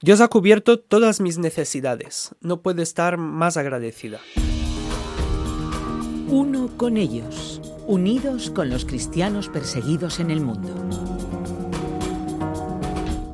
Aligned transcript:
Dios 0.00 0.20
ha 0.20 0.28
cubierto 0.28 0.78
todas 0.78 1.20
mis 1.20 1.38
necesidades. 1.38 2.32
No 2.40 2.62
puedo 2.62 2.82
estar 2.82 3.16
más 3.16 3.56
agradecida. 3.56 4.20
Uno 6.28 6.70
con 6.76 6.96
ellos, 6.96 7.60
unidos 7.88 8.52
con 8.52 8.70
los 8.70 8.84
cristianos 8.84 9.48
perseguidos 9.48 10.20
en 10.20 10.30
el 10.30 10.40
mundo. 10.40 10.72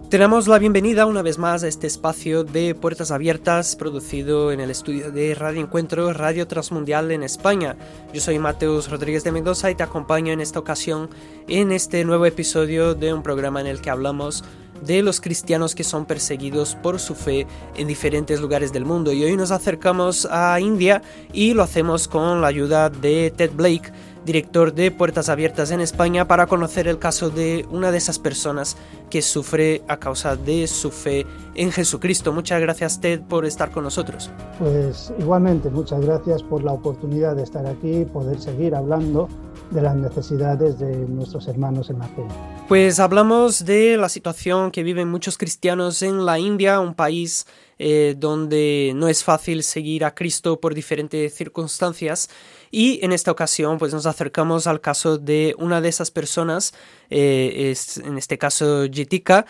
Tenemos 0.08 0.48
la 0.48 0.58
bienvenida 0.58 1.04
una 1.04 1.20
vez 1.20 1.36
más 1.36 1.64
a 1.64 1.68
este 1.68 1.86
espacio 1.86 2.44
de 2.44 2.74
Puertas 2.74 3.10
Abiertas 3.10 3.76
producido 3.76 4.50
en 4.50 4.60
el 4.60 4.70
estudio 4.70 5.10
de 5.10 5.34
Radio 5.34 5.60
Encuentro, 5.60 6.14
Radio 6.14 6.46
Transmundial 6.46 7.10
en 7.10 7.24
España. 7.24 7.76
Yo 8.14 8.22
soy 8.22 8.38
Mateus 8.38 8.88
Rodríguez 8.88 9.22
de 9.22 9.32
Mendoza 9.32 9.70
y 9.70 9.74
te 9.74 9.82
acompaño 9.82 10.32
en 10.32 10.40
esta 10.40 10.60
ocasión 10.60 11.10
en 11.46 11.72
este 11.72 12.04
nuevo 12.04 12.24
episodio 12.24 12.94
de 12.94 13.12
un 13.12 13.22
programa 13.22 13.60
en 13.60 13.66
el 13.66 13.82
que 13.82 13.90
hablamos 13.90 14.44
de 14.84 15.02
los 15.02 15.20
cristianos 15.20 15.74
que 15.74 15.84
son 15.84 16.06
perseguidos 16.06 16.74
por 16.76 17.00
su 17.00 17.14
fe 17.14 17.46
en 17.76 17.88
diferentes 17.88 18.40
lugares 18.40 18.72
del 18.72 18.84
mundo. 18.84 19.12
Y 19.12 19.24
hoy 19.24 19.36
nos 19.36 19.50
acercamos 19.50 20.26
a 20.30 20.58
India 20.60 21.02
y 21.32 21.54
lo 21.54 21.62
hacemos 21.62 22.08
con 22.08 22.40
la 22.40 22.48
ayuda 22.48 22.90
de 22.90 23.32
Ted 23.36 23.52
Blake 23.54 23.92
director 24.24 24.72
de 24.72 24.90
Puertas 24.90 25.28
Abiertas 25.28 25.70
en 25.70 25.80
España, 25.80 26.26
para 26.26 26.46
conocer 26.46 26.88
el 26.88 26.98
caso 26.98 27.30
de 27.30 27.66
una 27.70 27.90
de 27.90 27.98
esas 27.98 28.18
personas 28.18 28.76
que 29.10 29.22
sufre 29.22 29.82
a 29.88 29.98
causa 29.98 30.36
de 30.36 30.66
su 30.66 30.90
fe 30.90 31.26
en 31.54 31.70
Jesucristo. 31.70 32.32
Muchas 32.32 32.60
gracias 32.60 33.00
Ted 33.00 33.20
por 33.20 33.44
estar 33.44 33.70
con 33.70 33.84
nosotros. 33.84 34.30
Pues 34.58 35.12
igualmente, 35.18 35.70
muchas 35.70 36.00
gracias 36.00 36.42
por 36.42 36.62
la 36.62 36.72
oportunidad 36.72 37.36
de 37.36 37.42
estar 37.42 37.66
aquí 37.66 37.98
y 37.98 38.04
poder 38.04 38.40
seguir 38.40 38.74
hablando 38.74 39.28
de 39.74 39.82
las 39.82 39.96
necesidades 39.96 40.78
de 40.78 40.96
nuestros 41.08 41.48
hermanos 41.48 41.90
en 41.90 41.98
la 41.98 42.06
fe. 42.06 42.22
Pues 42.68 43.00
hablamos 43.00 43.64
de 43.64 43.96
la 43.96 44.08
situación 44.08 44.70
que 44.70 44.82
viven 44.82 45.08
muchos 45.08 45.36
cristianos 45.36 46.00
en 46.02 46.24
la 46.24 46.38
India, 46.38 46.80
un 46.80 46.94
país 46.94 47.46
eh, 47.78 48.14
donde 48.16 48.92
no 48.94 49.08
es 49.08 49.24
fácil 49.24 49.64
seguir 49.64 50.04
a 50.04 50.14
Cristo 50.14 50.60
por 50.60 50.74
diferentes 50.74 51.34
circunstancias 51.34 52.30
y 52.70 53.04
en 53.04 53.12
esta 53.12 53.32
ocasión 53.32 53.78
pues 53.78 53.92
nos 53.92 54.06
acercamos 54.06 54.66
al 54.66 54.80
caso 54.80 55.18
de 55.18 55.54
una 55.58 55.80
de 55.80 55.88
esas 55.88 56.10
personas, 56.12 56.72
eh, 57.10 57.70
es, 57.72 57.98
en 57.98 58.16
este 58.16 58.38
caso 58.38 58.84
Jitika, 58.90 59.44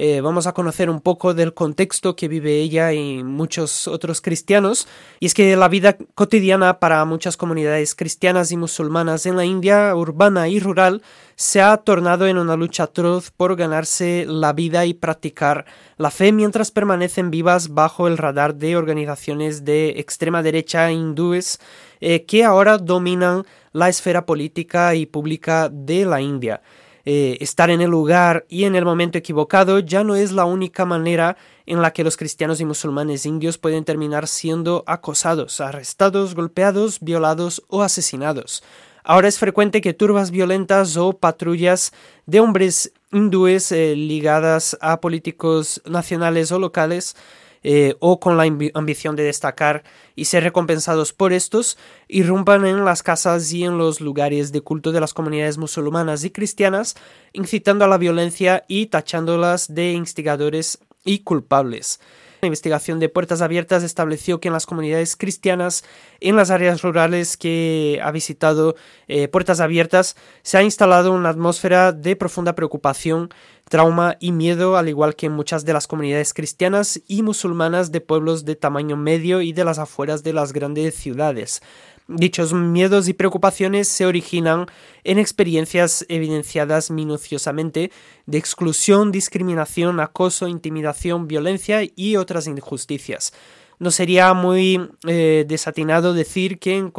eh, 0.00 0.20
vamos 0.20 0.46
a 0.46 0.52
conocer 0.52 0.90
un 0.90 1.00
poco 1.00 1.34
del 1.34 1.54
contexto 1.54 2.14
que 2.14 2.28
vive 2.28 2.60
ella 2.60 2.92
y 2.92 3.24
muchos 3.24 3.88
otros 3.88 4.20
cristianos. 4.20 4.86
Y 5.18 5.26
es 5.26 5.34
que 5.34 5.56
la 5.56 5.66
vida 5.66 5.96
cotidiana 6.14 6.78
para 6.78 7.04
muchas 7.04 7.36
comunidades 7.36 7.96
cristianas 7.96 8.52
y 8.52 8.56
musulmanas 8.56 9.26
en 9.26 9.36
la 9.36 9.44
India 9.44 9.92
urbana 9.96 10.46
y 10.46 10.60
rural 10.60 11.02
se 11.34 11.60
ha 11.60 11.76
tornado 11.78 12.28
en 12.28 12.38
una 12.38 12.54
lucha 12.54 12.84
atroz 12.84 13.32
por 13.32 13.56
ganarse 13.56 14.24
la 14.24 14.52
vida 14.52 14.86
y 14.86 14.94
practicar 14.94 15.66
la 15.96 16.12
fe 16.12 16.30
mientras 16.30 16.70
permanecen 16.70 17.32
vivas 17.32 17.74
bajo 17.74 18.06
el 18.06 18.18
radar 18.18 18.54
de 18.54 18.76
organizaciones 18.76 19.64
de 19.64 19.98
extrema 19.98 20.44
derecha 20.44 20.92
hindúes 20.92 21.58
eh, 22.00 22.24
que 22.24 22.44
ahora 22.44 22.78
dominan 22.78 23.44
la 23.72 23.88
esfera 23.88 24.26
política 24.26 24.94
y 24.94 25.06
pública 25.06 25.68
de 25.68 26.04
la 26.04 26.20
India. 26.20 26.62
Eh, 27.10 27.38
estar 27.40 27.70
en 27.70 27.80
el 27.80 27.88
lugar 27.88 28.44
y 28.50 28.64
en 28.64 28.74
el 28.74 28.84
momento 28.84 29.16
equivocado 29.16 29.78
ya 29.78 30.04
no 30.04 30.14
es 30.14 30.30
la 30.30 30.44
única 30.44 30.84
manera 30.84 31.38
en 31.64 31.80
la 31.80 31.94
que 31.94 32.04
los 32.04 32.18
cristianos 32.18 32.60
y 32.60 32.66
musulmanes 32.66 33.24
indios 33.24 33.56
pueden 33.56 33.84
terminar 33.84 34.28
siendo 34.28 34.84
acosados, 34.86 35.62
arrestados, 35.62 36.34
golpeados, 36.34 37.00
violados 37.00 37.64
o 37.68 37.82
asesinados. 37.82 38.62
Ahora 39.04 39.26
es 39.26 39.38
frecuente 39.38 39.80
que 39.80 39.94
turbas 39.94 40.30
violentas 40.30 40.98
o 40.98 41.14
patrullas 41.14 41.94
de 42.26 42.40
hombres 42.40 42.92
hindúes 43.10 43.72
eh, 43.72 43.96
ligadas 43.96 44.76
a 44.82 45.00
políticos 45.00 45.80
nacionales 45.86 46.52
o 46.52 46.58
locales 46.58 47.16
eh, 47.62 47.96
o 48.00 48.20
con 48.20 48.36
la 48.36 48.44
ambición 48.74 49.16
de 49.16 49.24
destacar 49.24 49.84
y 50.14 50.26
ser 50.26 50.44
recompensados 50.44 51.12
por 51.12 51.32
estos, 51.32 51.78
irrumpan 52.08 52.66
en 52.66 52.84
las 52.84 53.02
casas 53.02 53.52
y 53.52 53.64
en 53.64 53.78
los 53.78 54.00
lugares 54.00 54.52
de 54.52 54.60
culto 54.60 54.92
de 54.92 55.00
las 55.00 55.14
comunidades 55.14 55.58
musulmanas 55.58 56.24
y 56.24 56.30
cristianas, 56.30 56.96
incitando 57.32 57.84
a 57.84 57.88
la 57.88 57.98
violencia 57.98 58.64
y 58.68 58.86
tachándolas 58.86 59.74
de 59.74 59.92
instigadores 59.92 60.78
y 61.04 61.20
culpables. 61.20 62.00
La 62.40 62.46
investigación 62.46 63.00
de 63.00 63.08
Puertas 63.08 63.40
Abiertas 63.40 63.82
estableció 63.82 64.38
que 64.38 64.46
en 64.46 64.54
las 64.54 64.64
comunidades 64.64 65.16
cristianas, 65.16 65.82
en 66.20 66.36
las 66.36 66.50
áreas 66.50 66.82
rurales 66.82 67.36
que 67.36 68.00
ha 68.00 68.12
visitado 68.12 68.76
eh, 69.08 69.26
Puertas 69.26 69.58
Abiertas, 69.58 70.14
se 70.42 70.56
ha 70.56 70.62
instalado 70.62 71.12
una 71.12 71.30
atmósfera 71.30 71.90
de 71.90 72.14
profunda 72.14 72.54
preocupación, 72.54 73.30
trauma 73.68 74.16
y 74.20 74.32
miedo, 74.32 74.76
al 74.76 74.88
igual 74.88 75.14
que 75.14 75.26
en 75.26 75.32
muchas 75.32 75.64
de 75.64 75.72
las 75.72 75.86
comunidades 75.86 76.34
cristianas 76.34 77.00
y 77.06 77.22
musulmanas 77.22 77.92
de 77.92 78.00
pueblos 78.00 78.44
de 78.44 78.56
tamaño 78.56 78.96
medio 78.96 79.40
y 79.40 79.52
de 79.52 79.64
las 79.64 79.78
afueras 79.78 80.22
de 80.22 80.32
las 80.32 80.52
grandes 80.52 80.94
ciudades. 80.94 81.62
Dichos 82.10 82.54
miedos 82.54 83.06
y 83.08 83.12
preocupaciones 83.12 83.86
se 83.86 84.06
originan 84.06 84.64
en 85.04 85.18
experiencias 85.18 86.06
evidenciadas 86.08 86.90
minuciosamente 86.90 87.92
de 88.24 88.38
exclusión, 88.38 89.12
discriminación, 89.12 90.00
acoso, 90.00 90.48
intimidación, 90.48 91.28
violencia 91.28 91.82
y 91.94 92.16
otras 92.16 92.46
injusticias. 92.46 93.34
No 93.78 93.90
sería 93.90 94.34
muy 94.34 94.90
eh, 95.06 95.44
desatinado 95.46 96.12
decir 96.12 96.58
que, 96.58 96.90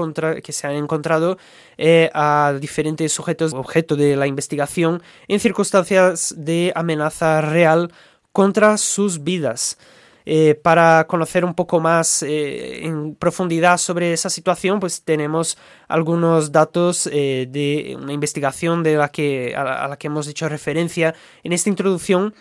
se 0.49 0.67
han 0.67 0.75
encontrado 0.75 1.37
eh, 1.77 2.09
a 2.13 2.55
diferentes 2.59 3.11
sujetos 3.11 3.53
objeto 3.53 3.95
de 3.95 4.15
la 4.15 4.27
investigación 4.27 5.01
en 5.27 5.39
circunstancias 5.39 6.33
de 6.37 6.71
amenaza 6.75 7.41
real 7.41 7.91
contra 8.31 8.77
sus 8.77 9.23
vidas. 9.23 9.77
Eh, 10.25 10.55
para 10.55 11.07
conocer 11.07 11.45
un 11.45 11.55
poco 11.55 11.79
más 11.79 12.23
eh, 12.23 12.85
en 12.85 13.15
profundidad 13.15 13.77
sobre 13.77 14.13
esa 14.13 14.29
situación, 14.29 14.79
pues 14.79 15.01
tenemos 15.01 15.57
algunos 15.87 16.51
datos 16.51 17.09
eh, 17.11 17.47
de 17.49 17.97
una 17.99 18.13
investigación 18.13 18.83
de 18.83 18.95
la 18.95 19.09
que, 19.09 19.55
a, 19.55 19.87
la, 19.87 19.97
que 19.97 20.07
hemos 20.07 20.27
hecho 20.27 20.47
referencia 20.47 21.15
en 21.43 21.53
esta 21.53 21.69
introducción, 21.69 22.33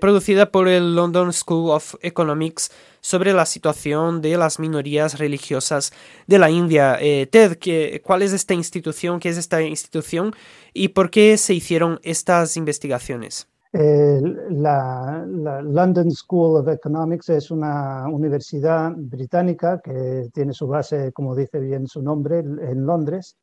producida 0.00 0.50
por 0.50 0.66
el 0.66 0.96
London 0.96 1.32
School 1.32 1.70
of 1.70 1.94
Economics 2.00 2.70
sobre 3.00 3.32
la 3.32 3.46
situación 3.46 4.22
de 4.22 4.36
las 4.36 4.58
minorías 4.58 5.18
religiosas 5.18 5.92
de 6.26 6.38
la 6.38 6.50
India. 6.50 6.98
Ted, 6.98 7.58
¿cuál 8.02 8.22
es 8.22 8.32
esta 8.32 8.54
institución? 8.54 9.20
¿Qué 9.20 9.28
es 9.28 9.36
esta 9.36 9.60
institución? 9.62 10.34
¿Y 10.72 10.88
por 10.88 11.10
qué 11.10 11.36
se 11.36 11.54
hicieron 11.54 12.00
estas 12.02 12.56
investigaciones? 12.56 13.46
La, 13.72 15.26
London 15.26 16.10
School 16.10 16.56
of 16.56 16.68
Economics 16.68 17.28
es 17.28 17.50
una 17.50 18.06
universidad 18.08 18.92
británica 18.96 19.80
que 19.84 20.30
tiene 20.32 20.54
su 20.54 20.66
base, 20.66 21.12
como 21.12 21.34
dice 21.34 21.60
bien 21.60 21.86
su 21.86 22.02
nombre, 22.02 22.38
en 22.38 22.86
Londres 22.86 23.36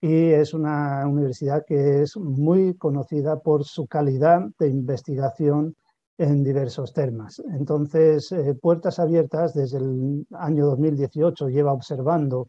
y 0.00 0.32
es 0.32 0.52
una 0.52 1.06
universidad 1.06 1.64
que 1.64 2.02
es 2.02 2.16
muy 2.16 2.74
conocida 2.74 3.38
por 3.38 3.64
su 3.64 3.86
calidad 3.86 4.42
de 4.58 4.68
investigación 4.68 5.76
en 6.18 6.42
diversos 6.42 6.92
temas. 6.92 7.40
Entonces, 7.54 8.30
eh, 8.32 8.54
Puertas 8.60 8.98
Abiertas 8.98 9.54
desde 9.54 9.78
el 9.78 10.26
año 10.32 10.66
2018 10.66 11.48
lleva 11.48 11.72
observando 11.72 12.48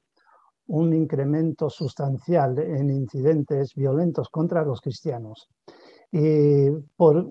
un 0.68 0.94
incremento 0.94 1.70
sustancial 1.70 2.58
en 2.58 2.90
incidentes 2.90 3.76
violentos 3.76 4.30
contra 4.30 4.64
los 4.64 4.82
cristianos 4.82 5.48
y 6.14 6.70
por 6.96 7.28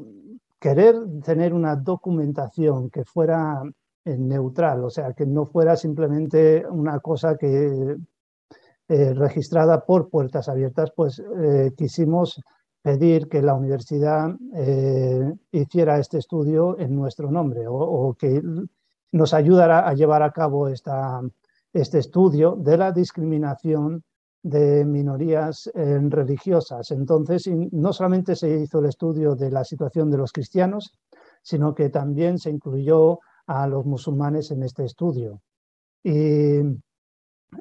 querer 0.59 0.97
tener 1.25 1.54
una 1.54 1.76
documentación 1.76 2.91
que 2.91 3.04
fuera 3.04 3.62
eh, 4.04 4.16
neutral, 4.19 4.84
o 4.84 4.91
sea, 4.91 5.12
que 5.12 5.25
no 5.25 5.47
fuera 5.47 5.76
simplemente 5.76 6.66
una 6.69 6.98
cosa 6.98 7.37
que 7.37 7.97
eh, 8.88 9.15
registrada 9.15 9.84
por 9.87 10.10
puertas 10.10 10.48
abiertas, 10.48 10.91
pues 10.97 11.20
eh, 11.20 11.70
quisimos 11.76 12.41
pedir 12.82 13.28
que 13.28 13.41
la 13.41 13.54
universidad 13.54 14.34
hiciera 15.53 16.00
este 16.00 16.19
estudio 16.19 16.76
en 16.81 16.97
nuestro 16.97 17.31
nombre 17.31 17.66
o, 17.69 18.16
que 18.19 18.43
nos 19.12 19.35
ayudara 19.35 19.88
a 19.88 19.94
llevar 19.94 20.25
a 20.25 20.32
cabo 20.32 20.67
esta, 20.67 21.20
este 21.73 22.00
estudio 22.00 22.56
de 22.56 22.76
la 22.76 22.90
discriminación 22.90 24.02
de 24.42 24.84
minorías 24.84 25.70
eh, 25.74 26.00
religiosas. 26.08 26.90
Entonces, 26.90 27.48
no 27.72 27.92
solamente 27.92 28.34
se 28.34 28.60
hizo 28.60 28.80
el 28.80 28.86
estudio 28.86 29.36
de 29.36 29.50
la 29.50 29.64
situación 29.64 30.10
de 30.10 30.18
los 30.18 30.32
cristianos, 30.32 30.92
sino 31.42 31.74
que 31.74 31.90
también 31.90 32.38
se 32.38 32.50
incluyó 32.50 33.20
a 33.46 33.66
los 33.66 33.84
musulmanes 33.84 34.50
en 34.50 34.62
este 34.62 34.84
estudio. 34.84 35.40
Y 36.02 36.60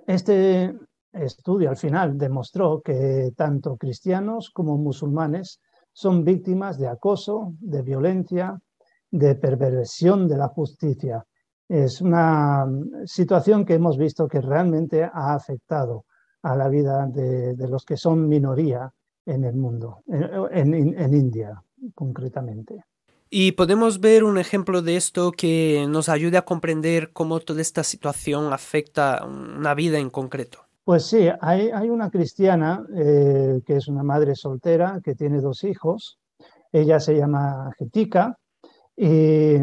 este 0.08 0.74
estudio 1.14 1.70
al 1.70 1.78
final 1.78 2.18
demostró 2.18 2.82
que 2.82 3.32
tanto 3.36 3.78
cristianos 3.78 4.50
como 4.52 4.78
musulmanes 4.78 5.60
son 5.94 6.24
víctimas 6.24 6.78
de 6.80 6.88
acoso, 6.88 7.54
de 7.60 7.82
violencia, 7.82 8.60
de 9.10 9.36
perversión 9.36 10.28
de 10.28 10.38
la 10.38 10.48
justicia. 10.48 11.26
Es 11.68 12.02
una 12.02 12.66
situación 13.06 13.66
que 13.66 13.76
hemos 13.76 13.98
visto 13.98 14.28
que 14.28 14.42
realmente 14.42 15.04
ha 15.04 15.34
afectado 15.34 16.06
a 16.44 16.56
la 16.56 16.70
vida 16.70 17.08
de, 17.08 17.56
los 17.68 17.86
que 17.86 17.98
son 17.98 18.28
minoría 18.28 18.92
en 19.26 19.44
el 19.44 19.56
mundo, 19.56 20.04
en, 20.08 20.74
India 21.14 21.62
concretamente. 21.94 22.84
Y 23.30 23.54
podemos 23.54 24.02
ver 24.02 24.24
un 24.24 24.38
ejemplo 24.38 24.82
de 24.82 24.98
esto 24.98 25.32
que 25.32 25.86
nos 25.88 26.10
ayude 26.10 26.38
a 26.38 26.42
comprender 26.42 27.14
cómo 27.14 27.40
toda 27.40 27.62
esta 27.62 27.84
situación 27.84 28.52
afecta 28.52 29.26
una 29.26 29.74
vida 29.74 30.00
en 30.00 30.10
concreto. 30.10 30.60
Pues 30.84 31.06
sí, 31.06 31.30
hay, 31.40 31.70
hay 31.70 31.90
una 31.90 32.10
cristiana 32.10 32.86
eh, 32.96 33.62
que 33.66 33.78
es 33.78 33.88
una 33.88 34.04
madre 34.04 34.36
soltera 34.36 35.00
que 35.04 35.16
tiene 35.16 35.40
dos 35.40 35.64
hijos. 35.64 36.20
Ella 36.74 37.00
se 37.00 37.16
llama 37.16 37.72
Getica 37.78 38.38
y 38.98 39.58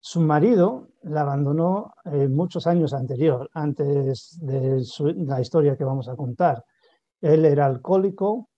su 0.00 0.20
marido 0.20 0.87
la 1.02 1.22
abandonó 1.22 1.92
eh, 2.04 2.28
muchos 2.28 2.66
años 2.66 2.92
anterior, 2.92 3.48
antes 3.54 4.38
de 4.40 4.82
la 5.26 5.40
historia 5.40 5.76
que 5.76 5.84
vamos 5.84 6.08
a 6.08 6.16
contar. 6.16 6.64
Él 7.20 7.44
era 7.44 7.66
alcohólico 7.66 8.48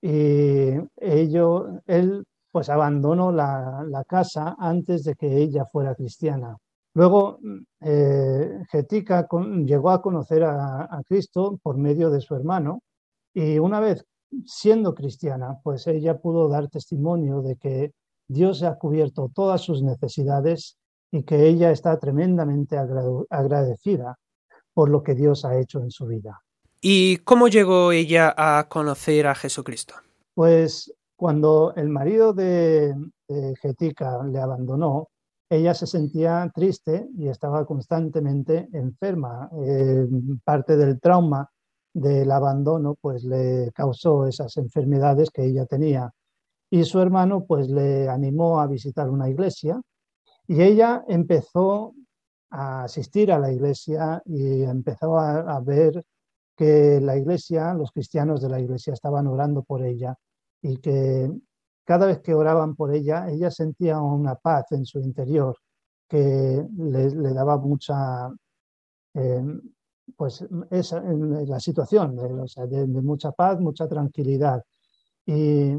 y 0.00 0.72
ello, 0.96 1.80
él 1.86 2.24
pues 2.50 2.68
abandonó 2.68 3.30
la, 3.32 3.84
la, 3.88 4.04
casa 4.04 4.56
antes 4.58 5.04
de 5.04 5.14
que 5.14 5.38
ella 5.38 5.66
fuera 5.66 5.94
cristiana. 5.94 6.56
Luego, 6.94 7.38
eh, 7.80 8.64
Getica 8.70 9.28
llegó 9.64 9.90
a 9.90 10.02
conocer 10.02 10.42
a, 10.42 10.82
a, 10.84 11.02
Cristo 11.06 11.58
por 11.62 11.76
medio 11.76 12.10
de 12.10 12.20
su 12.20 12.34
hermano 12.34 12.82
y 13.32 13.58
una 13.58 13.78
vez 13.78 14.04
siendo 14.44 14.94
cristiana, 14.94 15.60
pues 15.62 15.86
ella 15.86 16.18
pudo 16.18 16.48
dar 16.48 16.68
testimonio 16.68 17.42
de 17.42 17.56
que 17.56 17.92
Dios 18.26 18.62
ha 18.62 18.76
cubierto 18.76 19.30
todas 19.32 19.60
sus 19.60 19.82
necesidades 19.82 20.79
y 21.10 21.22
que 21.24 21.48
ella 21.48 21.70
está 21.70 21.98
tremendamente 21.98 22.76
agradecida 22.78 24.18
por 24.72 24.88
lo 24.88 25.02
que 25.02 25.14
Dios 25.14 25.44
ha 25.44 25.58
hecho 25.58 25.80
en 25.80 25.90
su 25.90 26.06
vida. 26.06 26.40
¿Y 26.80 27.18
cómo 27.18 27.48
llegó 27.48 27.92
ella 27.92 28.34
a 28.36 28.68
conocer 28.68 29.26
a 29.26 29.34
Jesucristo? 29.34 29.94
Pues 30.34 30.92
cuando 31.16 31.74
el 31.76 31.88
marido 31.88 32.32
de, 32.32 32.94
de 33.28 33.54
Getica 33.60 34.22
le 34.24 34.40
abandonó, 34.40 35.08
ella 35.50 35.74
se 35.74 35.86
sentía 35.86 36.50
triste 36.54 37.08
y 37.18 37.28
estaba 37.28 37.66
constantemente 37.66 38.68
enferma. 38.72 39.50
Eh, 39.64 40.06
parte 40.44 40.76
del 40.76 41.00
trauma 41.00 41.50
del 41.92 42.30
abandono 42.30 42.94
pues 43.00 43.24
le 43.24 43.72
causó 43.74 44.26
esas 44.26 44.56
enfermedades 44.56 45.30
que 45.30 45.44
ella 45.44 45.66
tenía. 45.66 46.10
Y 46.70 46.84
su 46.84 47.00
hermano 47.00 47.44
pues 47.44 47.68
le 47.68 48.08
animó 48.08 48.60
a 48.60 48.68
visitar 48.68 49.10
una 49.10 49.28
iglesia 49.28 49.80
y 50.50 50.62
ella 50.62 51.04
empezó 51.06 51.94
a 52.50 52.82
asistir 52.82 53.30
a 53.30 53.38
la 53.38 53.52
iglesia 53.52 54.20
y 54.26 54.64
empezó 54.64 55.16
a, 55.16 55.60
ver 55.60 56.04
que 56.56 57.00
la 57.00 57.16
iglesia, 57.16 57.72
los 57.72 57.92
cristianos 57.92 58.42
de 58.42 58.48
la 58.48 58.58
iglesia 58.58 58.92
estaban 58.92 59.28
orando 59.28 59.62
por 59.62 59.84
ella 59.84 60.16
y 60.60 60.78
que 60.78 61.30
cada 61.84 62.06
vez 62.06 62.18
que 62.18 62.34
oraban 62.34 62.74
por 62.74 62.92
ella, 62.92 63.28
ella 63.30 63.48
sentía 63.52 64.00
una 64.00 64.34
paz 64.34 64.72
en 64.72 64.84
su 64.84 64.98
interior 64.98 65.56
que 66.08 66.66
le, 66.78 67.32
daba 67.32 67.56
mucha, 67.56 68.28
eh, 69.14 69.44
pues 70.16 70.44
esa, 70.72 71.00
la 71.00 71.60
situación, 71.60 72.18
o 72.18 72.48
sea, 72.48 72.66
de, 72.66 72.88
mucha 72.88 73.30
paz, 73.30 73.60
mucha 73.60 73.86
tranquilidad. 73.86 74.64
Y 75.24 75.76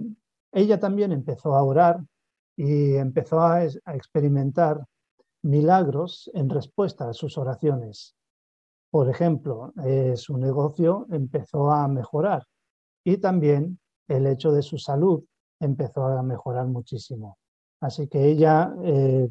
ella 0.54 0.80
también 0.80 1.12
empezó 1.12 1.56
a 1.56 1.64
orar 1.64 2.00
y 2.56 2.96
empezó 2.96 3.42
a, 3.42 3.64
experimentar 3.64 4.84
milagros 5.44 6.30
en 6.34 6.50
respuesta 6.50 7.10
a 7.10 7.14
sus 7.14 7.38
oraciones. 7.38 8.16
Por 8.90 9.10
ejemplo, 9.10 9.74
eh, 9.86 10.14
su 10.18 10.38
negocio 10.38 11.08
empezó 11.12 11.72
a 11.72 11.88
mejorar 11.88 12.44
y 13.04 13.18
también 13.18 13.80
el 14.08 14.28
hecho 14.28 14.52
de 14.52 14.62
su 14.62 14.78
salud 14.78 15.24
empezó 15.60 16.06
a 16.06 16.22
mejorar 16.22 16.68
muchísimo. 16.68 17.38
Así 17.80 18.08
que 18.08 18.26
ella, 18.26 18.74
eh, 18.84 19.30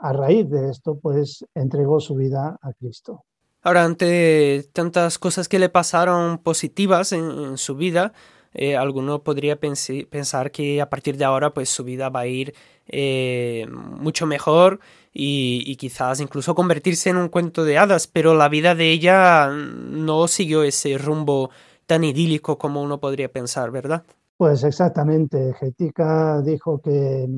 a 0.00 0.12
raíz 0.12 0.48
de 0.50 0.70
esto, 0.70 0.98
pues 0.98 1.44
entregó 1.54 2.00
su 2.00 2.14
vida 2.14 2.58
a 2.60 2.72
Cristo. 2.72 3.24
Ahora, 3.62 3.84
ante 3.84 4.68
tantas 4.72 5.18
cosas 5.18 5.48
que 5.48 5.58
le 5.58 5.68
pasaron 5.68 6.38
positivas 6.38 7.12
en 7.12 7.58
su 7.58 7.76
vida, 7.76 8.12
eh, 8.58 8.74
alguno 8.74 9.22
podría 9.22 9.60
pensar 9.60 10.50
que 10.50 10.80
a 10.80 10.88
partir 10.88 11.18
de 11.18 11.26
ahora 11.26 11.52
pues 11.52 11.68
su 11.68 11.84
vida 11.84 12.08
va 12.08 12.20
a 12.20 12.26
ir 12.26 12.54
eh, 12.88 13.66
mucho 13.70 14.24
mejor 14.26 14.80
y, 15.12 15.76
quizás 15.76 16.20
incluso 16.20 16.54
convertirse 16.54 17.10
en 17.10 17.18
un 17.18 17.28
cuento 17.28 17.64
de 17.64 17.76
hadas, 17.76 18.06
pero 18.06 18.34
la 18.34 18.48
vida 18.48 18.74
de 18.74 18.90
ella 18.90 19.50
no 19.50 20.26
siguió 20.26 20.62
ese 20.62 20.96
rumbo 20.96 21.50
tan 21.84 22.02
idílico 22.02 22.56
como 22.56 22.82
uno 22.82 22.98
podría 22.98 23.30
pensar, 23.30 23.70
¿verdad? 23.70 24.04
Pues 24.38 24.64
exactamente. 24.64 25.54
Getica 25.60 26.40
dijo 26.40 26.80
que 26.80 27.28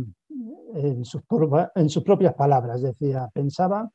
sus, 1.03 1.23
en 1.75 1.89
sus 1.89 2.03
propias 2.05 2.35
palabras 2.35 2.81
decía, 2.81 3.29
pensaba 3.33 3.91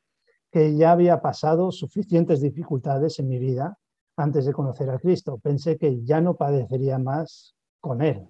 que 0.50 0.76
ya 0.76 0.92
había 0.92 1.22
pasado 1.22 1.72
suficientes 1.72 2.42
dificultades 2.42 3.18
en 3.18 3.28
mi 3.28 3.38
vida 3.38 3.78
antes 4.16 4.44
de 4.46 4.52
conocer 4.52 4.90
a 4.90 4.98
Cristo. 4.98 5.38
Pensé 5.38 5.76
que 5.76 6.02
ya 6.04 6.20
no 6.20 6.34
padecería 6.34 6.98
más 6.98 7.54
con 7.80 8.02
Él, 8.02 8.28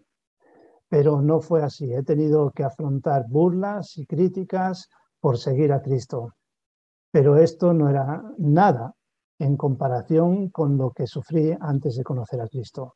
pero 0.89 1.21
no 1.21 1.41
fue 1.41 1.63
así. 1.63 1.93
He 1.93 2.03
tenido 2.03 2.51
que 2.51 2.65
afrontar 2.65 3.27
burlas 3.29 3.97
y 3.99 4.07
críticas 4.07 4.89
por 5.21 5.39
seguir 5.39 5.73
a 5.73 5.83
Cristo. 5.83 6.35
Pero 7.11 7.37
esto 7.37 7.73
no 7.73 7.89
era 7.89 8.23
nada 8.39 8.95
en 9.39 9.57
comparación 9.57 10.51
con 10.51 10.77
lo 10.77 10.91
que 10.91 11.07
sufrí 11.07 11.57
antes 11.61 11.97
de 11.97 12.05
conocer 12.05 12.41
a 12.41 12.49
Cristo. 12.49 12.95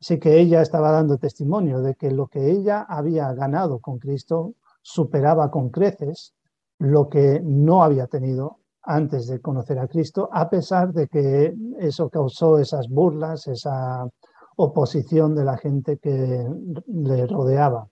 Así 0.00 0.18
que 0.18 0.38
ella 0.40 0.62
estaba 0.62 0.92
dando 0.92 1.18
testimonio 1.18 1.82
de 1.82 1.94
que 1.94 2.10
lo 2.10 2.26
que 2.26 2.50
ella 2.50 2.82
había 2.88 3.32
ganado 3.34 3.80
con 3.80 3.98
Cristo 3.98 4.54
superaba 4.82 5.50
con 5.50 5.68
creces 5.70 6.34
lo 6.78 7.10
que 7.10 7.40
no 7.44 7.82
había 7.82 8.06
tenido 8.06 8.59
antes 8.82 9.26
de 9.26 9.40
conocer 9.40 9.78
a 9.78 9.88
Cristo, 9.88 10.28
a 10.32 10.48
pesar 10.48 10.92
de 10.92 11.06
que 11.08 11.54
eso 11.78 12.08
causó 12.08 12.58
esas 12.58 12.88
burlas, 12.88 13.46
esa 13.46 14.08
oposición 14.56 15.34
de 15.34 15.44
la 15.44 15.56
gente 15.56 15.98
que 15.98 16.46
le 16.86 17.26
rodeaba. 17.26 17.88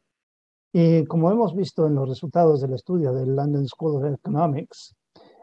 Y 0.72 1.04
como 1.06 1.30
hemos 1.30 1.54
visto 1.54 1.86
en 1.86 1.94
los 1.94 2.08
resultados 2.08 2.60
del 2.60 2.74
estudio 2.74 3.12
del 3.12 3.34
London 3.34 3.66
School 3.66 3.96
of 3.96 4.12
Economics, 4.12 4.94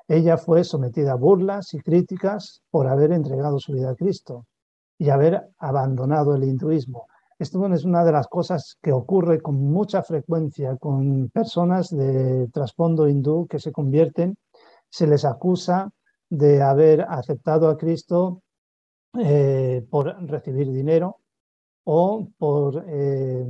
ella 0.08 0.38
fue 0.38 0.64
sometida 0.64 1.14
a 1.14 1.16
burlas 1.16 1.74
y 1.74 1.80
críticas 1.80 2.62
por 2.70 2.88
haber 2.88 3.12
entregado 3.12 3.60
su 3.60 3.74
vida 3.74 3.90
a 3.92 3.96
Cristo 3.96 4.46
y 5.00 5.10
haber 5.10 5.50
abandonado 5.58 6.36
el 6.36 6.44
hinduismo. 6.44 7.08
Esto 7.40 7.66
es 7.74 7.84
una 7.84 8.06
de 8.06 8.12
las 8.12 8.28
cosas 8.28 8.78
que 8.82 8.94
ocurre 8.94 9.42
con 9.42 9.56
mucha 9.56 10.04
frecuencia 10.04 10.78
con 10.78 11.30
personas 11.30 11.90
de 11.90 12.48
trasfondo 12.50 13.10
hindú 13.10 13.48
que 13.48 13.60
se 13.60 13.72
convierten 13.74 14.38
se 14.96 15.08
les 15.08 15.26
acusa 15.26 15.90
de 16.30 16.62
haber 16.62 17.02
aceptado 17.02 17.68
a 17.68 17.76
Cristo 17.76 18.44
eh, 19.20 19.86
por 19.90 20.06
recibir 20.26 20.72
dinero 20.72 21.18
o 21.84 22.30
por 22.38 22.86
eh, 22.88 23.46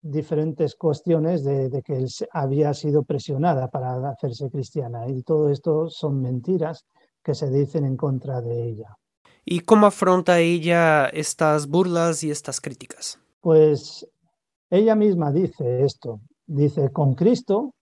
diferentes 0.00 0.76
cuestiones 0.76 1.44
de, 1.44 1.68
de, 1.68 1.82
que 1.82 1.98
él 1.98 2.08
había 2.32 2.72
sido 2.72 3.02
presionada 3.02 3.68
para 3.68 4.08
hacerse 4.08 4.48
cristiana. 4.48 5.06
Y 5.06 5.22
todo 5.22 5.50
esto 5.50 5.90
son 5.90 6.22
mentiras 6.22 6.86
que 7.22 7.34
se 7.34 7.50
dicen 7.50 7.84
en 7.84 7.98
contra 7.98 8.40
de 8.40 8.70
ella. 8.70 8.96
¿Y 9.44 9.60
cómo 9.60 9.84
afronta 9.84 10.38
ella 10.38 11.08
estas 11.08 11.66
burlas 11.66 12.24
y 12.24 12.30
estas 12.30 12.58
críticas? 12.62 13.18
Pues 13.42 14.06
ella 14.70 14.94
misma 14.94 15.30
dice 15.30 15.84
esto. 15.84 16.20
Dice, 16.46 16.90
con 16.90 17.14
Cristo 17.14 17.74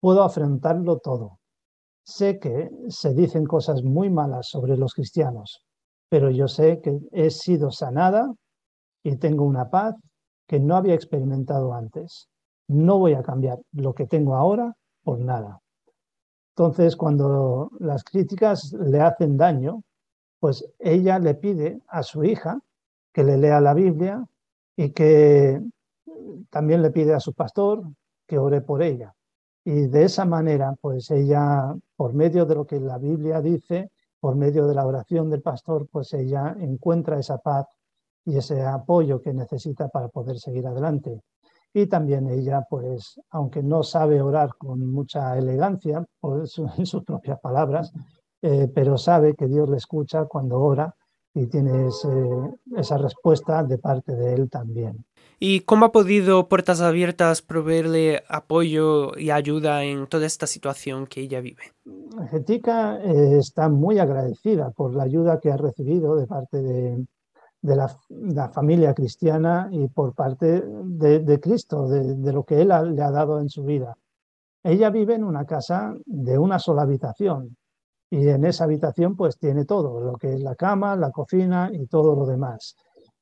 puedo 0.00 0.22
afrontarlo 0.22 0.98
todo. 0.98 1.37
Sé 2.08 2.38
que 2.38 2.70
se 2.88 3.12
dicen 3.12 3.44
cosas 3.44 3.82
muy 3.82 4.08
malas 4.08 4.48
sobre 4.48 4.78
los 4.78 4.94
cristianos, 4.94 5.62
pero 6.08 6.30
yo 6.30 6.48
sé 6.48 6.80
que 6.80 6.98
he 7.12 7.28
sido 7.28 7.70
sanada 7.70 8.32
y 9.02 9.16
tengo 9.16 9.44
una 9.44 9.68
paz 9.68 9.94
que 10.48 10.58
no 10.58 10.76
había 10.76 10.94
experimentado 10.94 11.74
antes. 11.74 12.30
No 12.66 12.98
voy 12.98 13.12
a 13.12 13.22
cambiar 13.22 13.58
lo 13.72 13.92
que 13.92 14.06
tengo 14.06 14.36
ahora 14.36 14.72
por 15.04 15.18
nada. 15.18 15.58
Entonces, 16.56 16.96
cuando 16.96 17.68
las 17.78 18.02
críticas 18.04 18.72
le 18.72 19.02
hacen 19.02 19.36
daño, 19.36 19.82
pues 20.40 20.64
ella 20.78 21.18
le 21.18 21.34
pide 21.34 21.78
a 21.88 22.02
su 22.02 22.24
hija 22.24 22.58
que 23.12 23.22
le 23.22 23.36
lea 23.36 23.60
la 23.60 23.74
Biblia 23.74 24.24
y 24.76 24.92
que 24.92 25.60
también 26.48 26.80
le 26.80 26.90
pide 26.90 27.12
a 27.12 27.20
su 27.20 27.34
pastor 27.34 27.82
que 28.26 28.38
ore 28.38 28.62
por 28.62 28.82
ella. 28.82 29.14
Y 29.70 29.86
de 29.86 30.04
esa 30.04 30.24
manera, 30.24 30.74
pues 30.80 31.10
ella, 31.10 31.74
por 31.94 32.14
medio 32.14 32.46
de 32.46 32.54
lo 32.54 32.66
que 32.66 32.80
la 32.80 32.96
Biblia 32.96 33.42
dice, 33.42 33.90
por 34.18 34.34
medio 34.34 34.66
de 34.66 34.74
la 34.74 34.86
oración 34.86 35.28
del 35.28 35.42
pastor, 35.42 35.86
pues 35.92 36.14
ella 36.14 36.56
encuentra 36.58 37.18
esa 37.18 37.36
paz 37.36 37.66
y 38.24 38.38
ese 38.38 38.64
apoyo 38.64 39.20
que 39.20 39.34
necesita 39.34 39.88
para 39.88 40.08
poder 40.08 40.38
seguir 40.38 40.66
adelante. 40.66 41.20
Y 41.74 41.84
también 41.84 42.30
ella, 42.30 42.64
pues, 42.66 43.20
aunque 43.28 43.62
no 43.62 43.82
sabe 43.82 44.22
orar 44.22 44.54
con 44.56 44.90
mucha 44.90 45.36
elegancia, 45.36 46.02
por 46.18 46.48
su, 46.48 46.66
en 46.78 46.86
sus 46.86 47.04
propias 47.04 47.38
palabras, 47.38 47.92
eh, 48.40 48.72
pero 48.74 48.96
sabe 48.96 49.34
que 49.34 49.48
Dios 49.48 49.68
le 49.68 49.76
escucha 49.76 50.24
cuando 50.24 50.58
ora 50.62 50.94
y 51.34 51.46
tiene 51.46 51.88
esa 52.74 52.96
respuesta 52.96 53.62
de 53.64 53.76
parte 53.76 54.16
de 54.16 54.32
él 54.32 54.48
también. 54.48 55.04
¿Y 55.40 55.60
cómo 55.60 55.86
ha 55.86 55.92
podido 55.92 56.48
Puertas 56.48 56.80
Abiertas 56.80 57.42
proveerle 57.42 58.24
apoyo 58.28 59.16
y 59.16 59.30
ayuda 59.30 59.84
en 59.84 60.08
toda 60.08 60.26
esta 60.26 60.48
situación 60.48 61.06
que 61.06 61.20
ella 61.20 61.40
vive? 61.40 61.62
Getica 62.30 62.98
eh, 63.00 63.38
está 63.38 63.68
muy 63.68 64.00
agradecida 64.00 64.70
por 64.70 64.96
la 64.96 65.04
ayuda 65.04 65.38
que 65.38 65.52
ha 65.52 65.56
recibido 65.56 66.16
de 66.16 66.26
parte 66.26 66.60
de, 66.60 67.06
la, 67.62 68.48
familia 68.48 68.94
cristiana 68.94 69.68
y 69.70 69.86
por 69.86 70.12
parte 70.14 70.60
de, 70.60 71.40
Cristo, 71.40 71.86
de, 71.88 72.32
lo 72.32 72.42
que 72.42 72.60
Él 72.60 72.68
le 72.68 73.02
ha 73.02 73.10
dado 73.12 73.40
en 73.40 73.48
su 73.48 73.62
vida. 73.62 73.96
Ella 74.64 74.90
vive 74.90 75.14
en 75.14 75.22
una 75.22 75.44
casa 75.44 75.94
de 76.04 76.36
una 76.36 76.58
sola 76.58 76.82
habitación 76.82 77.56
y 78.10 78.26
en 78.26 78.44
esa 78.44 78.64
habitación 78.64 79.14
pues 79.14 79.38
tiene 79.38 79.64
todo, 79.64 80.00
lo 80.00 80.16
que 80.16 80.34
es 80.34 80.40
la 80.40 80.56
cama, 80.56 80.96
la 80.96 81.12
cocina 81.12 81.70
y 81.72 81.86
todo 81.86 82.16
lo 82.16 82.26
demás. 82.26 82.74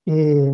Y 0.06 0.50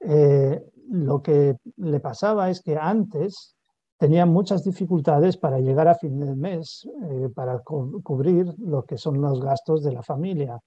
eh, 0.00 0.64
lo 0.88 1.22
que 1.22 1.56
le 1.76 2.00
pasaba 2.00 2.50
es 2.50 2.62
que 2.62 2.76
antes 2.76 3.54
tenía 3.98 4.24
muchas 4.24 4.64
dificultades 4.64 5.36
para 5.36 5.60
llegar 5.60 5.86
a 5.88 5.94
fin 5.94 6.18
del 6.18 6.36
mes, 6.36 6.88
eh, 7.10 7.28
para 7.34 7.60
cubrir 7.60 8.54
lo 8.58 8.84
que 8.84 8.96
son 8.96 9.20
los 9.20 9.40
gastos 9.40 9.82
de 9.82 9.92
la 9.92 10.02
familia 10.02 10.58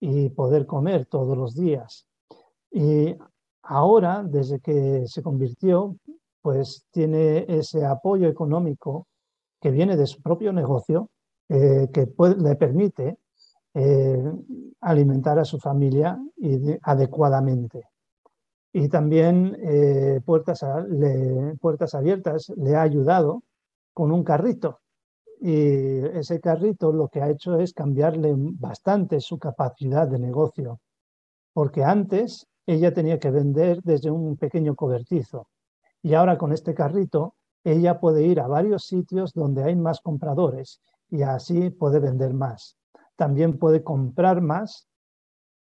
y 0.00 0.28
poder 0.30 0.66
comer 0.66 1.06
todos 1.06 1.36
los 1.38 1.54
días. 1.54 2.06
Y 2.70 3.16
ahora, 3.62 4.24
desde 4.24 4.60
que 4.60 5.04
se 5.06 5.22
convirtió, 5.22 5.96
pues 6.42 6.86
tiene 6.90 7.44
ese 7.48 7.84
apoyo 7.86 8.28
económico 8.28 9.06
que 9.60 9.70
viene 9.70 9.96
de 9.96 10.06
su 10.06 10.20
propio 10.20 10.52
negocio, 10.52 11.10
eh, 11.48 11.88
que 11.92 12.08
le 12.38 12.56
permite 12.56 13.18
alimentar 14.80 15.38
a 15.38 15.44
su 15.44 15.60
familia 15.60 16.18
adecuadamente. 16.82 17.89
Y 18.72 18.88
también 18.88 19.56
eh, 19.60 20.20
Puertas, 20.24 20.64
Puertas 21.60 21.94
Abiertas 21.94 22.52
le 22.56 22.76
ha 22.76 22.82
ayudado 22.82 23.42
con 23.92 24.12
un 24.12 24.22
carrito. 24.22 24.80
Y 25.40 26.04
ese 26.16 26.38
carrito 26.40 26.92
lo 26.92 27.08
que 27.08 27.22
ha 27.22 27.30
hecho 27.30 27.58
es 27.58 27.72
cambiarle 27.72 28.34
bastante 28.36 29.20
su 29.20 29.38
capacidad 29.38 30.06
de 30.06 30.18
negocio. 30.18 30.80
Porque 31.52 31.82
antes 31.82 32.46
ella 32.66 32.92
tenía 32.92 33.18
que 33.18 33.30
vender 33.30 33.80
desde 33.82 34.10
un 34.10 34.36
pequeño 34.36 34.74
cobertizo. 34.76 35.48
Y 36.02 36.14
ahora 36.14 36.38
con 36.38 36.52
este 36.52 36.74
carrito 36.74 37.34
ella 37.64 38.00
puede 38.00 38.22
ir 38.24 38.40
a 38.40 38.46
varios 38.46 38.84
sitios 38.86 39.32
donde 39.34 39.64
hay 39.64 39.76
más 39.76 40.00
compradores 40.00 40.80
y 41.10 41.22
así 41.22 41.70
puede 41.70 42.00
vender 42.00 42.32
más. 42.32 42.76
También 43.16 43.58
puede 43.58 43.82
comprar 43.82 44.40
más 44.40 44.88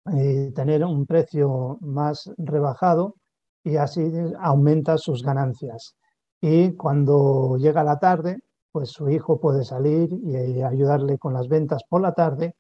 y 0.06 0.52
tener 0.52 0.84
un 0.84 1.06
precio 1.06 1.78
más 1.80 2.30
rebajado 2.37 3.14
y 3.62 3.76
así 3.76 4.02
aumenta 4.40 4.99
sus 4.99 5.23
ganancias. 5.23 5.96
Y 6.40 6.73
cuando 6.73 7.56
llega 7.58 7.82
la 7.82 7.99
tarde, 7.99 8.38
pues 8.70 8.90
su 8.90 9.08
hijo 9.08 9.40
puede 9.40 9.64
salir 9.64 10.11
y 10.25 10.62
ayudarle 10.62 11.16
con 11.16 11.32
las 11.32 11.49
ventas 11.49 11.82
por 11.88 12.02
la 12.02 12.12
tarde 12.12 12.54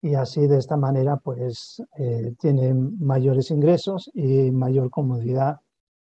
y 0.00 0.14
así 0.14 0.46
de 0.46 0.58
esta 0.58 0.76
manera 0.76 1.16
pues 1.16 1.82
eh, 1.98 2.34
tiene 2.40 2.74
mayores 2.74 3.50
ingresos 3.50 4.10
y 4.14 4.50
mayor 4.50 4.90
comodidad 4.90 5.56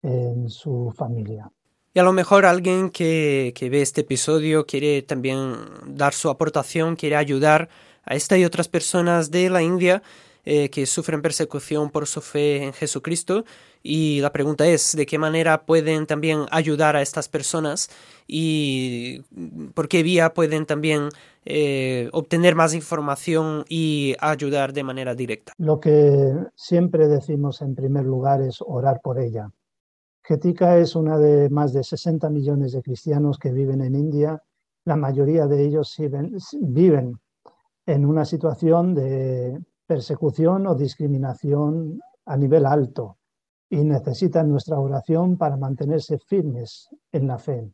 en 0.03 0.49
su 0.49 0.93
familia. 0.97 1.51
Y 1.95 1.99
a 1.99 2.03
lo 2.03 2.13
mejor 2.13 2.45
alguien 2.45 2.91
que, 2.91 3.55
que, 3.57 3.71
ve 3.71 3.81
este 3.81 4.03
episodio 4.03 4.67
quiere 4.67 5.01
también 5.03 5.55
dar 5.87 6.13
su 6.13 6.29
aportación, 6.29 6.95
quiere 6.95 7.17
ayudar 7.17 7.71
a 8.05 8.15
esta 8.15 8.37
y 8.37 8.45
otras 8.45 8.69
personas 8.69 9.31
de 9.31 9.49
la 9.49 9.63
India 9.63 10.03
eh, 10.49 10.71
que 10.71 10.87
sufren 10.87 11.23
persecución 11.23 11.91
por 11.91 12.07
su 12.07 12.21
fe 12.21 12.63
en 12.63 12.73
Jesucristo. 12.73 13.45
Y 13.83 14.21
la 14.21 14.33
pregunta 14.33 14.65
es, 14.65 14.95
¿de 14.95 15.05
qué 15.05 15.19
manera 15.19 15.67
pueden 15.67 16.07
también 16.07 16.47
ayudar 16.53 16.95
a 16.95 17.03
estas 17.03 17.29
personas? 17.29 17.91
¿Y 18.29 19.23
por 19.75 19.89
qué 19.89 20.05
vía 20.05 20.35
pueden 20.35 20.65
también 20.65 21.09
eh, 21.45 22.09
obtener 22.13 22.55
más 22.55 22.75
información 22.75 23.65
y 23.69 24.15
ayudar 24.21 24.73
de 24.73 24.85
manera 24.85 25.17
directa? 25.17 25.53
Lo 25.59 25.81
que 25.81 26.33
siempre 26.55 27.09
decimos 27.09 27.61
en 27.61 27.75
primer 27.75 28.05
lugar 28.05 28.41
es 28.41 28.59
orar 28.65 29.01
por 29.03 29.19
ella. 29.19 29.51
Getica 30.23 30.79
es 30.79 30.95
una 30.95 31.19
de 31.19 31.51
más 31.51 31.73
de 31.73 31.83
60 31.83 32.31
millones 32.31 32.71
de 32.71 32.83
cristianos 32.83 33.37
que 33.37 33.51
viven 33.51 33.81
en 33.81 33.97
India. 33.97 34.41
La 34.85 34.95
mayoría 34.95 35.49
de 35.49 35.65
ellos 35.65 35.97
viven 36.61 37.19
en 37.85 38.05
una 38.07 38.25
situación 38.25 38.95
de 38.95 39.59
persecución 39.87 40.67
o 40.67 40.75
discriminación 40.75 42.01
a 42.27 42.37
nivel 42.37 42.67
alto 42.67 43.17
y 43.69 43.85
necesitan 43.85 44.49
nuestra 44.49 44.79
oración 44.79 45.37
para 45.37 45.57
mantenerse 45.57 46.19
firmes 46.19 46.89
en 47.13 47.27
la 47.27 47.39
fe. 47.39 47.73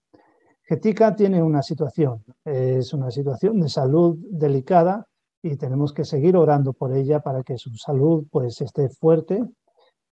Getica 0.64 1.14
tiene 1.14 1.42
una 1.42 1.62
situación, 1.62 2.25
es 2.45 2.95
una 2.95 3.11
situación 3.11 3.61
de 3.61 3.69
salud 3.69 4.16
delicada 4.31 5.07
y 5.42 5.57
tenemos 5.57 5.92
que 5.92 6.04
seguir 6.04 6.37
orando 6.37 6.73
por 6.73 6.95
ella 6.95 7.21
para 7.21 7.42
que 7.42 7.59
su 7.59 7.75
salud 7.75 8.25
pues 8.31 8.61
esté 8.61 8.88
fuerte. 8.88 9.42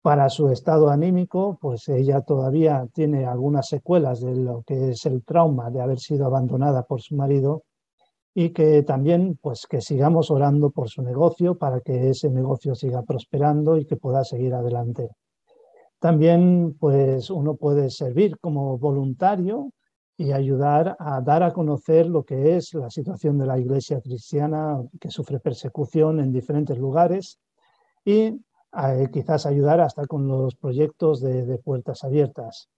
Para 0.02 0.30
su 0.30 0.48
estado 0.48 0.88
anímico, 0.88 1.58
pues 1.60 1.86
ella 1.88 2.22
todavía 2.22 2.88
tiene 2.94 3.26
algunas 3.26 3.68
secuelas 3.68 4.20
de 4.20 4.34
lo 4.34 4.62
que 4.62 4.90
es 4.90 5.04
el 5.04 5.22
trauma 5.22 5.70
de 5.70 5.82
haber 5.82 5.98
sido 5.98 6.26
abandonada 6.26 6.84
por 6.84 7.02
su 7.02 7.14
marido 7.14 7.64
y 8.42 8.54
que 8.54 8.82
también 8.84 9.38
pues 9.42 9.66
que 9.66 9.82
sigamos 9.82 10.30
orando 10.30 10.70
por 10.70 10.88
su 10.88 11.02
negocio 11.02 11.58
para 11.58 11.82
que 11.82 12.08
ese 12.08 12.30
negocio 12.30 12.74
siga 12.74 13.02
prosperando 13.02 13.76
y 13.76 13.84
que 13.84 13.96
pueda 13.96 14.24
seguir 14.24 14.54
adelante. 14.54 15.10
También 15.98 16.74
pues 16.80 17.28
uno 17.28 17.56
puede 17.56 17.90
servir 17.90 18.38
como 18.38 18.78
voluntario 18.78 19.72
y 20.16 20.32
ayudar 20.32 20.96
a 20.98 21.20
dar 21.20 21.42
a 21.42 21.52
conocer 21.52 22.06
lo 22.06 22.22
que 22.24 22.56
es 22.56 22.72
la 22.72 22.88
situación 22.88 23.36
de 23.36 23.44
la 23.44 23.58
iglesia 23.58 24.00
cristiana 24.00 24.82
que 24.98 25.10
sufre 25.10 25.38
persecución 25.38 26.18
en 26.18 26.32
diferentes 26.32 26.78
lugares 26.78 27.38
y 28.06 28.22
eh, 28.22 29.08
quizás 29.12 29.44
ayudar 29.44 29.80
hasta 29.80 30.06
con 30.06 30.26
los 30.26 30.54
proyectos 30.54 31.20
de 31.20 31.58
puertas 31.58 32.04
abiertas. 32.04 32.70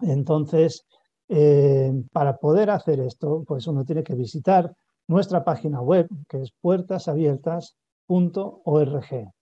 Entonces, 0.00 0.84
eh, 1.28 1.92
para 2.12 2.36
poder 2.36 2.70
hacer 2.70 3.00
esto, 3.00 3.44
pues 3.46 3.66
uno 3.66 3.84
tiene 3.84 4.02
que 4.02 4.14
visitar 4.14 4.74
nuestra 5.06 5.44
página 5.44 5.80
web, 5.80 6.08
que 6.28 6.42
es 6.42 6.52
puertasabiertas.org. 6.60 9.32